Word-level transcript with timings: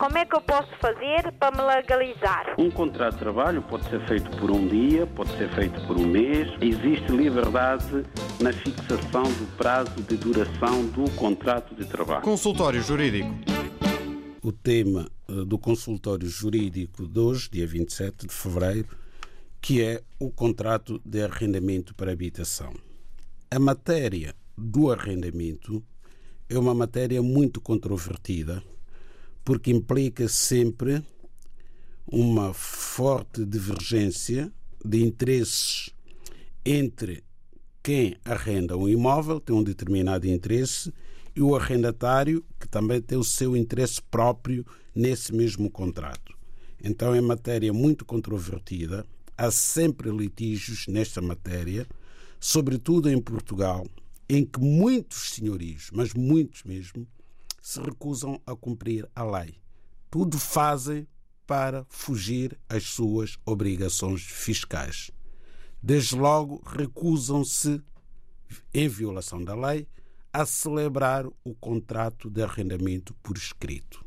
Como 0.00 0.16
é 0.16 0.24
que 0.24 0.34
eu 0.34 0.40
posso 0.40 0.70
fazer 0.80 1.30
para 1.38 1.54
me 1.54 1.62
legalizar? 1.62 2.54
Um 2.56 2.70
contrato 2.70 3.12
de 3.12 3.18
trabalho 3.18 3.60
pode 3.60 3.86
ser 3.90 4.00
feito 4.08 4.30
por 4.38 4.50
um 4.50 4.66
dia, 4.66 5.06
pode 5.06 5.28
ser 5.36 5.54
feito 5.54 5.78
por 5.86 5.98
um 5.98 6.06
mês. 6.06 6.48
Existe 6.58 7.12
liberdade 7.12 8.06
na 8.40 8.50
fixação 8.50 9.24
do 9.24 9.56
prazo 9.58 10.00
de 10.00 10.16
duração 10.16 10.86
do 10.86 11.04
contrato 11.16 11.74
de 11.74 11.84
trabalho. 11.84 12.22
Consultório 12.22 12.80
Jurídico. 12.82 13.28
O 14.42 14.50
tema 14.50 15.06
eh, 15.28 15.44
do 15.44 15.58
consultório 15.58 16.26
jurídico 16.26 17.06
de 17.06 17.20
hoje, 17.20 17.50
dia 17.52 17.66
27 17.66 18.26
de 18.26 18.32
fevereiro, 18.32 18.88
que 19.60 19.82
é 19.82 20.00
o 20.18 20.30
contrato 20.30 20.98
de 21.04 21.22
arrendamento 21.22 21.94
para 21.94 22.10
habitação. 22.10 22.72
A 23.50 23.58
matéria 23.58 24.34
do 24.56 24.90
arrendamento 24.90 25.84
é 26.48 26.58
uma 26.58 26.74
matéria 26.74 27.20
muito 27.20 27.60
controvertida, 27.60 28.62
porque 29.50 29.72
implica 29.72 30.28
sempre 30.28 31.02
uma 32.06 32.54
forte 32.54 33.44
divergência 33.44 34.52
de 34.84 35.02
interesses 35.02 35.90
entre 36.64 37.24
quem 37.82 38.14
arrenda 38.24 38.76
um 38.76 38.88
imóvel, 38.88 39.40
tem 39.40 39.56
um 39.56 39.64
determinado 39.64 40.28
interesse, 40.28 40.94
e 41.34 41.42
o 41.42 41.56
arrendatário, 41.56 42.44
que 42.60 42.68
também 42.68 43.02
tem 43.02 43.18
o 43.18 43.24
seu 43.24 43.56
interesse 43.56 44.00
próprio 44.00 44.64
nesse 44.94 45.34
mesmo 45.34 45.68
contrato. 45.68 46.32
Então 46.80 47.12
é 47.12 47.20
matéria 47.20 47.72
muito 47.72 48.04
controvertida, 48.04 49.04
há 49.36 49.50
sempre 49.50 50.12
litígios 50.12 50.86
nesta 50.86 51.20
matéria, 51.20 51.88
sobretudo 52.38 53.10
em 53.10 53.20
Portugal, 53.20 53.84
em 54.28 54.44
que 54.44 54.60
muitos 54.60 55.30
senhorios, 55.32 55.90
mas 55.92 56.14
muitos 56.14 56.62
mesmo, 56.62 57.04
se 57.60 57.80
recusam 57.80 58.40
a 58.46 58.54
cumprir 58.56 59.08
a 59.14 59.24
lei. 59.24 59.60
Tudo 60.10 60.38
fazem 60.38 61.06
para 61.46 61.84
fugir 61.88 62.58
às 62.68 62.84
suas 62.84 63.36
obrigações 63.44 64.22
fiscais. 64.22 65.10
Desde 65.82 66.14
logo, 66.14 66.62
recusam-se, 66.64 67.82
em 68.72 68.88
violação 68.88 69.42
da 69.42 69.54
lei, 69.54 69.86
a 70.32 70.46
celebrar 70.46 71.26
o 71.42 71.54
contrato 71.54 72.30
de 72.30 72.42
arrendamento 72.42 73.14
por 73.22 73.36
escrito. 73.36 74.04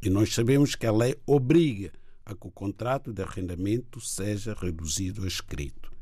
E 0.00 0.08
nós 0.08 0.32
sabemos 0.32 0.74
que 0.74 0.86
a 0.86 0.92
lei 0.92 1.16
obriga 1.26 1.92
a 2.24 2.34
que 2.34 2.46
o 2.46 2.50
contrato 2.50 3.12
de 3.12 3.22
arrendamento 3.22 4.00
seja 4.00 4.54
reduzido 4.54 5.24
a 5.24 5.28
escrito. 5.28 5.92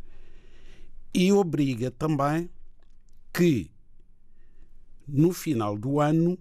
E 1.12 1.32
obriga 1.32 1.90
também 1.90 2.48
que 3.32 3.70
no 5.12 5.32
final 5.32 5.76
do 5.76 6.00
ano 6.00 6.38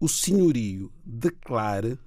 o 0.00 0.08
senhorio 0.08 0.92
declare 1.04 1.98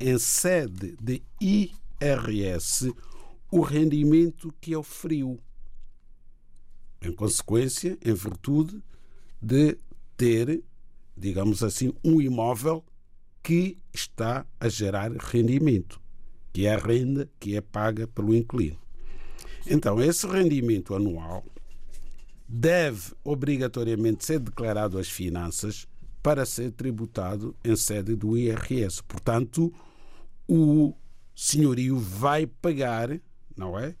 em 0.00 0.18
sede 0.18 0.96
de 1.00 1.22
IRS 1.40 2.92
o 3.50 3.60
rendimento 3.60 4.52
que 4.60 4.74
oferiu. 4.74 5.38
Em 7.00 7.12
consequência, 7.12 7.96
em 8.04 8.14
virtude 8.14 8.82
de 9.40 9.78
ter, 10.16 10.62
digamos 11.16 11.62
assim, 11.62 11.92
um 12.02 12.20
imóvel 12.20 12.84
que 13.42 13.78
está 13.92 14.44
a 14.58 14.68
gerar 14.68 15.12
rendimento, 15.12 16.00
que 16.52 16.66
é 16.66 16.74
a 16.74 16.78
renda 16.78 17.30
que 17.38 17.54
é 17.54 17.60
paga 17.60 18.08
pelo 18.08 18.34
inquilino. 18.34 18.78
Então, 19.68 20.00
esse 20.00 20.26
rendimento 20.26 20.94
anual 20.94 21.44
deve 22.48 23.12
obrigatoriamente 23.24 24.24
ser 24.24 24.38
declarado 24.38 24.98
às 24.98 25.08
finanças 25.08 25.86
para 26.22 26.44
ser 26.44 26.72
tributado 26.72 27.54
em 27.64 27.76
sede 27.76 28.14
do 28.14 28.36
IRS. 28.36 29.02
Portanto, 29.02 29.72
o 30.48 30.94
senhorio 31.34 31.98
vai 31.98 32.46
pagar, 32.46 33.20
não 33.56 33.78
é? 33.78 33.94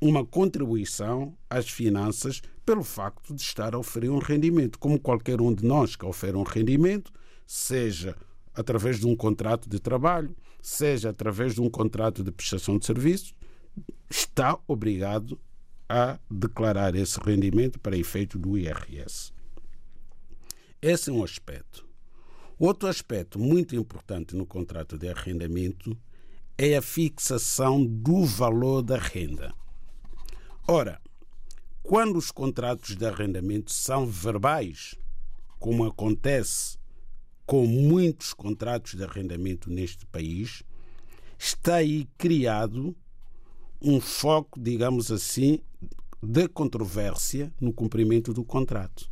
Uma 0.00 0.24
contribuição 0.24 1.36
às 1.48 1.68
finanças 1.68 2.42
pelo 2.64 2.82
facto 2.82 3.34
de 3.34 3.42
estar 3.42 3.74
a 3.74 3.78
oferecer 3.78 4.10
um 4.10 4.18
rendimento, 4.18 4.78
como 4.78 4.98
qualquer 4.98 5.40
um 5.40 5.52
de 5.52 5.64
nós 5.64 5.96
que 5.96 6.04
oferece 6.04 6.38
um 6.38 6.42
rendimento, 6.42 7.12
seja 7.46 8.16
através 8.54 8.98
de 8.98 9.06
um 9.06 9.16
contrato 9.16 9.68
de 9.68 9.78
trabalho, 9.78 10.34
seja 10.60 11.10
através 11.10 11.54
de 11.54 11.60
um 11.60 11.68
contrato 11.68 12.22
de 12.22 12.30
prestação 12.30 12.78
de 12.78 12.86
serviços, 12.86 13.34
está 14.08 14.58
obrigado 14.66 15.38
a 15.88 16.18
declarar 16.30 16.94
esse 16.94 17.18
rendimento 17.20 17.78
para 17.78 17.96
efeito 17.96 18.38
do 18.38 18.56
IRS. 18.56 19.32
Esse 20.80 21.10
é 21.10 21.12
um 21.12 21.22
aspecto. 21.22 21.86
Outro 22.58 22.88
aspecto 22.88 23.38
muito 23.38 23.74
importante 23.74 24.36
no 24.36 24.46
contrato 24.46 24.96
de 24.96 25.08
arrendamento 25.08 25.96
é 26.56 26.76
a 26.76 26.82
fixação 26.82 27.84
do 27.84 28.24
valor 28.24 28.82
da 28.82 28.98
renda. 28.98 29.52
Ora, 30.66 31.00
quando 31.82 32.16
os 32.16 32.30
contratos 32.30 32.96
de 32.96 33.04
arrendamento 33.04 33.72
são 33.72 34.06
verbais, 34.06 34.94
como 35.58 35.84
acontece 35.84 36.78
com 37.44 37.66
muitos 37.66 38.32
contratos 38.32 38.94
de 38.94 39.02
arrendamento 39.02 39.68
neste 39.68 40.06
país, 40.06 40.62
está 41.38 41.76
aí 41.76 42.08
criado 42.16 42.96
um 43.80 44.00
foco, 44.00 44.60
digamos 44.60 45.10
assim, 45.10 45.58
de 46.22 46.48
controvérsia 46.48 47.52
no 47.60 47.72
cumprimento 47.72 48.32
do 48.32 48.44
contrato. 48.44 49.10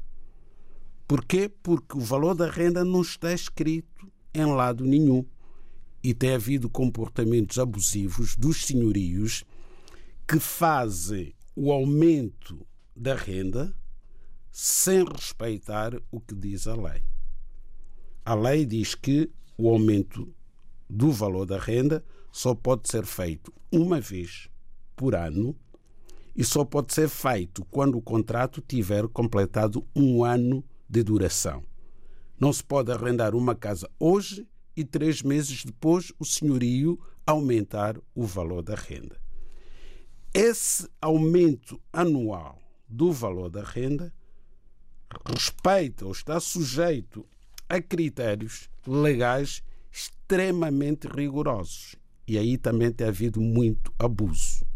Porquê? 1.09 1.49
Porque 1.49 1.97
o 1.97 2.01
valor 2.01 2.35
da 2.37 2.49
renda 2.49 2.85
não 2.85 3.03
está 3.03 3.33
escrito 3.33 4.11
em 4.33 4.47
lado 4.47 4.85
nenhum 4.85 5.25
e 6.03 6.15
tem 6.15 6.35
havido 6.35 6.71
comportamentos 6.71 7.59
abusivos 7.59 8.37
dos 8.37 8.65
senhorios 8.65 9.45
que 10.27 10.39
fazem 10.39 11.35
o 11.57 11.73
aumento 11.73 12.65
da 12.95 13.17
renda 13.17 13.75
sem 14.53 15.05
respeitar 15.05 16.01
o 16.11 16.21
que 16.21 16.35
diz 16.35 16.69
a 16.69 16.75
lei. 16.75 17.03
A 18.25 18.35
lei 18.35 18.65
diz 18.65 18.95
que 18.95 19.29
o 19.59 19.69
aumento 19.69 20.33
do 20.89 21.11
valor 21.11 21.45
da 21.45 21.59
renda 21.59 22.05
só 22.31 22.55
pode 22.55 22.89
ser 22.89 23.05
feito 23.05 23.53
uma 23.73 24.01
vez 24.01 24.49
por 24.95 25.17
ano 25.17 25.57
e 26.35 26.45
só 26.45 26.65
pode 26.65 26.95
ser 26.95 27.09
feito 27.09 27.65
quando 27.67 27.99
o 27.99 28.03
contrato 28.03 28.61
tiver 28.61 29.09
completado 29.09 29.87
um 29.95 30.25
ano 30.25 30.65
de 30.89 31.03
duração. 31.03 31.65
Não 32.39 32.53
se 32.53 32.65
pode 32.65 32.91
arrendar 32.91 33.35
uma 33.35 33.55
casa 33.55 33.91
hoje 33.99 34.49
e 34.77 34.85
três 34.85 35.23
meses 35.23 35.65
depois 35.65 36.13
o 36.19 36.25
senhorio 36.25 36.99
aumentar 37.27 37.99
o 38.15 38.25
valor 38.25 38.63
da 38.63 38.75
renda. 38.75 39.21
Esse 40.33 40.89
aumento 41.01 41.81
anual 41.93 42.59
do 42.89 43.13
valor 43.13 43.51
da 43.51 43.63
renda 43.63 44.13
respeita 45.27 46.07
ou 46.07 46.13
está 46.13 46.39
sujeito 46.39 47.27
a 47.69 47.81
critérios 47.81 48.71
legais 48.87 49.63
extremamente 49.93 51.09
rigorosos. 51.09 51.97
E 52.27 52.39
aí 52.39 52.57
também 52.57 52.93
tem 52.93 53.09
havido 53.09 53.41
muito 53.41 53.93
abuso 53.99 54.70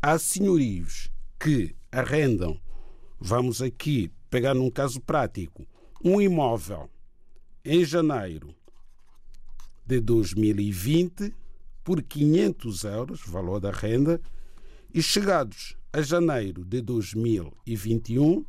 há 0.00 0.18
senhorios 0.18 1.10
que 1.38 1.74
arrendam, 1.90 2.60
vamos 3.18 3.60
aqui 3.60 4.10
pegar 4.30 4.54
num 4.54 4.70
caso 4.70 5.00
prático, 5.00 5.66
um 6.04 6.20
imóvel 6.20 6.88
em 7.64 7.84
janeiro 7.84 8.54
de 9.84 10.00
2020 10.00 11.34
por 11.82 12.02
500 12.02 12.84
euros, 12.84 13.20
valor 13.26 13.60
da 13.60 13.70
renda, 13.70 14.20
e 14.92 15.02
chegados 15.02 15.76
a 15.92 16.00
janeiro 16.00 16.64
de 16.64 16.80
2021 16.80 18.44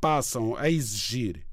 passam 0.00 0.56
a 0.56 0.70
exigir 0.70 1.46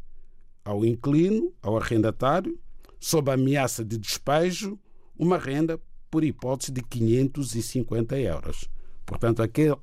ao 0.63 0.83
inquilino, 0.83 1.53
ao 1.61 1.77
arrendatário, 1.77 2.57
sob 2.99 3.31
ameaça 3.31 3.85
de 3.85 3.97
despejo, 3.97 4.79
uma 5.17 5.37
renda 5.37 5.79
por 6.09 6.23
hipótese 6.23 6.71
de 6.71 6.81
550 6.81 8.17
euros. 8.17 8.69
Portanto, 9.05 9.41
aquele, 9.41 9.75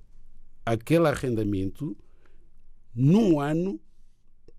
aquele 0.65 1.07
arrendamento, 1.07 1.97
num 2.95 3.41
ano, 3.41 3.81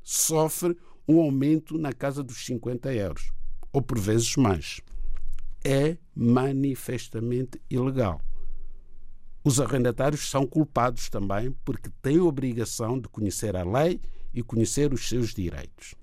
sofre 0.01 0.77
um 1.07 1.19
aumento 1.19 1.77
na 1.77 1.91
casa 1.91 2.23
dos 2.23 2.45
50 2.45 2.93
euros, 2.93 3.31
ou 3.71 3.81
por 3.81 3.99
vezes 3.99 4.35
mais. 4.35 4.81
É 5.63 5.97
manifestamente 6.15 7.61
ilegal. 7.69 8.21
Os 9.43 9.59
arrendatários 9.59 10.29
são 10.29 10.47
culpados 10.47 11.09
também 11.09 11.51
porque 11.65 11.89
têm 12.01 12.17
a 12.17 12.23
obrigação 12.23 12.97
de 12.97 13.09
conhecer 13.09 13.55
a 13.55 13.63
lei 13.63 13.99
e 14.33 14.41
conhecer 14.41 14.93
os 14.93 15.07
seus 15.07 15.33
direitos. 15.33 15.95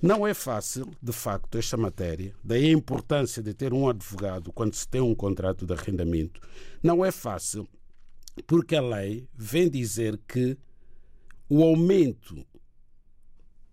Não 0.00 0.26
é 0.26 0.34
fácil, 0.34 0.88
de 1.02 1.12
facto, 1.12 1.56
esta 1.56 1.76
matéria, 1.76 2.34
daí 2.44 2.66
a 2.66 2.72
importância 2.72 3.42
de 3.42 3.54
ter 3.54 3.72
um 3.72 3.88
advogado 3.88 4.52
quando 4.52 4.74
se 4.74 4.86
tem 4.86 5.00
um 5.00 5.14
contrato 5.14 5.64
de 5.64 5.72
arrendamento. 5.72 6.40
Não 6.82 7.04
é 7.04 7.10
fácil, 7.10 7.66
porque 8.46 8.76
a 8.76 8.82
lei 8.82 9.26
vem 9.34 9.70
dizer 9.70 10.20
que 10.28 10.56
o 11.48 11.62
aumento 11.62 12.44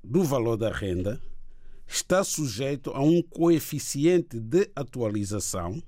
do 0.04 0.24
valor 0.24 0.58
da 0.58 0.72
renda 0.72 1.20
está 1.88 2.24
sujeito 2.24 2.92
a 2.92 3.02
um 3.02 3.22
coeficiente 3.22 4.40
de 4.40 4.70
atualização 4.76 5.82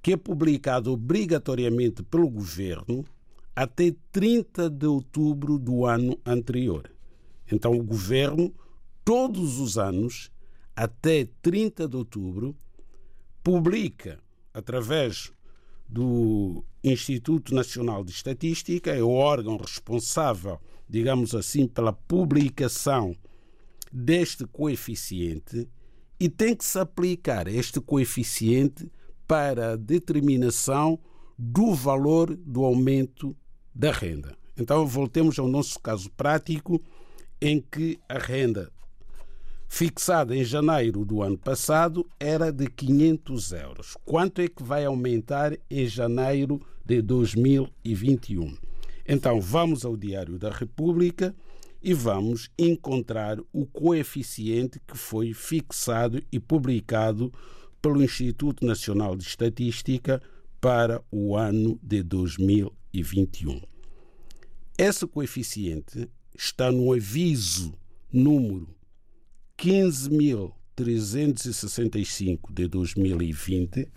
que 0.00 0.12
é 0.12 0.16
publicado 0.16 0.92
obrigatoriamente 0.92 2.02
pelo 2.02 2.28
governo 2.28 3.04
até 3.56 3.94
30 4.12 4.68
de 4.68 4.86
outubro 4.86 5.58
do 5.58 5.86
ano 5.86 6.18
anterior. 6.26 6.90
Então, 7.50 7.72
o 7.72 7.82
governo, 7.82 8.52
todos 9.04 9.58
os 9.60 9.76
anos, 9.76 10.30
até 10.74 11.28
30 11.42 11.86
de 11.86 11.96
outubro, 11.96 12.56
publica, 13.42 14.18
através 14.52 15.30
do 15.88 16.64
Instituto 16.82 17.54
Nacional 17.54 18.02
de 18.02 18.12
Estatística, 18.12 18.90
é 18.90 19.02
o 19.02 19.10
órgão 19.10 19.56
responsável, 19.56 20.58
digamos 20.88 21.34
assim, 21.34 21.66
pela 21.66 21.92
publicação 21.92 23.14
deste 23.92 24.46
coeficiente 24.46 25.68
e 26.18 26.28
tem 26.28 26.54
que 26.56 26.64
se 26.64 26.78
aplicar 26.78 27.46
este 27.46 27.80
coeficiente 27.80 28.90
para 29.26 29.72
a 29.72 29.76
determinação 29.76 30.98
do 31.38 31.74
valor 31.74 32.34
do 32.34 32.64
aumento 32.64 33.36
da 33.74 33.92
renda. 33.92 34.36
Então, 34.56 34.86
voltemos 34.86 35.38
ao 35.38 35.48
nosso 35.48 35.78
caso 35.80 36.10
prático, 36.10 36.80
em 37.40 37.60
que 37.60 37.98
a 38.08 38.18
renda 38.18 38.72
fixada 39.68 40.36
em 40.36 40.44
janeiro 40.44 41.04
do 41.04 41.22
ano 41.22 41.38
passado 41.38 42.08
era 42.18 42.52
de 42.52 42.66
500 42.66 43.52
euros. 43.52 43.96
Quanto 44.04 44.40
é 44.40 44.48
que 44.48 44.62
vai 44.62 44.84
aumentar 44.84 45.56
em 45.70 45.86
janeiro 45.86 46.60
de 46.84 47.02
2021? 47.02 48.56
Então, 49.06 49.40
vamos 49.40 49.84
ao 49.84 49.96
Diário 49.96 50.38
da 50.38 50.50
República 50.50 51.34
e 51.82 51.92
vamos 51.92 52.50
encontrar 52.58 53.38
o 53.52 53.66
coeficiente 53.66 54.80
que 54.86 54.96
foi 54.96 55.34
fixado 55.34 56.22
e 56.32 56.40
publicado 56.40 57.30
pelo 57.82 58.02
Instituto 58.02 58.64
Nacional 58.64 59.14
de 59.14 59.24
Estatística 59.24 60.22
para 60.58 61.04
o 61.10 61.36
ano 61.36 61.78
de 61.82 62.02
2021. 62.02 63.60
Esse 64.78 65.06
coeficiente 65.06 66.08
está 66.34 66.72
no 66.72 66.90
aviso 66.94 67.74
número 68.10 68.74
15.365 69.58 72.52
de 72.52 72.68
2020 72.68 73.88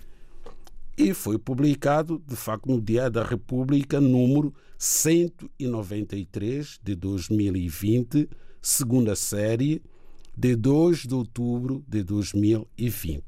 e 0.98 1.13
foi 1.13 1.38
publicado, 1.38 2.19
de 2.25 2.36
facto, 2.36 2.68
no 2.68 2.81
Diário 2.81 3.12
da 3.12 3.24
República, 3.24 4.01
número 4.01 4.51
193 4.80 6.80
de 6.81 6.95
2020, 6.95 8.27
segunda 8.59 9.15
série, 9.15 9.83
de 10.36 10.56
2 10.56 11.06
de 11.06 11.13
outubro 11.13 11.86
de 11.88 12.01
2020. 12.04 13.24